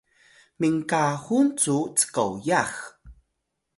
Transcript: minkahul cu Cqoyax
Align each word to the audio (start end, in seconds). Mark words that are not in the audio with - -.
minkahul 0.59 1.47
cu 1.61 1.77
Cqoyax 2.13 2.73